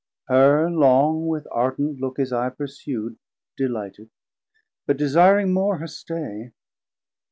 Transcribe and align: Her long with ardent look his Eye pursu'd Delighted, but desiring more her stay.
Her 0.29 0.67
long 0.67 1.27
with 1.27 1.45
ardent 1.51 1.99
look 1.99 2.17
his 2.17 2.33
Eye 2.33 2.49
pursu'd 2.49 3.17
Delighted, 3.55 4.09
but 4.87 4.97
desiring 4.97 5.53
more 5.53 5.77
her 5.77 5.85
stay. 5.85 6.53